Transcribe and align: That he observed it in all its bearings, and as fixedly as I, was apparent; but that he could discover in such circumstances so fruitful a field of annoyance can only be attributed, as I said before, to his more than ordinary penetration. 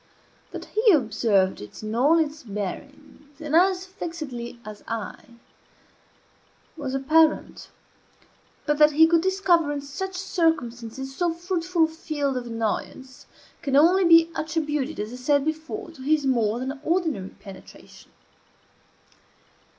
That 0.49 0.65
he 0.65 0.91
observed 0.93 1.61
it 1.61 1.83
in 1.83 1.93
all 1.93 2.17
its 2.17 2.41
bearings, 2.41 3.39
and 3.39 3.55
as 3.55 3.85
fixedly 3.85 4.59
as 4.65 4.83
I, 4.87 5.35
was 6.75 6.95
apparent; 6.95 7.69
but 8.65 8.79
that 8.79 8.93
he 8.93 9.05
could 9.05 9.21
discover 9.21 9.71
in 9.71 9.79
such 9.79 10.15
circumstances 10.15 11.15
so 11.15 11.31
fruitful 11.31 11.83
a 11.83 11.87
field 11.87 12.35
of 12.35 12.47
annoyance 12.47 13.27
can 13.61 13.75
only 13.75 14.03
be 14.03 14.31
attributed, 14.33 14.99
as 14.99 15.13
I 15.13 15.17
said 15.17 15.45
before, 15.45 15.91
to 15.91 16.01
his 16.01 16.25
more 16.25 16.57
than 16.59 16.79
ordinary 16.83 17.29
penetration. 17.29 18.09